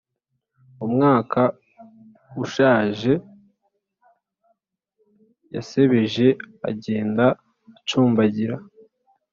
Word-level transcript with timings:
umwaka 0.85 1.41
ushaje 2.43 3.13
yasebeje 5.55 6.27
agenda 6.69 7.25
acumbagira 7.77 8.55